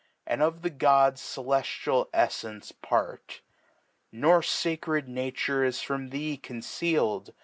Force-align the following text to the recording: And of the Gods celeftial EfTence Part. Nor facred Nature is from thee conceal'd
And 0.25 0.41
of 0.41 0.63
the 0.63 0.71
Gods 0.71 1.21
celeftial 1.21 2.09
EfTence 2.11 2.71
Part. 2.81 3.41
Nor 4.11 4.41
facred 4.41 5.05
Nature 5.05 5.63
is 5.63 5.83
from 5.83 6.09
thee 6.09 6.37
conceal'd 6.37 7.33